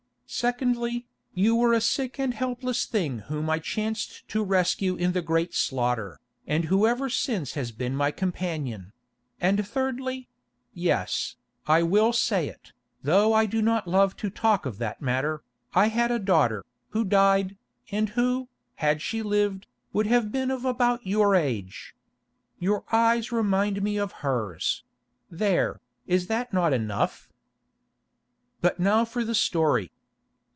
[0.33, 5.21] Secondly, you were a sick and helpless thing whom I chanced to rescue in the
[5.21, 8.93] great slaughter, and who ever since has been my companion;
[9.41, 11.35] and thirdly—yes,
[11.67, 12.71] I will say it,
[13.03, 15.43] though I do not love to talk of that matter,
[15.75, 17.57] I had a daughter, who died,
[17.91, 21.93] and who, had she lived, would have been of about your age.
[22.57, 27.27] Your eyes remind me of hers—there, is that not enough?
[28.61, 29.91] "But now for the story.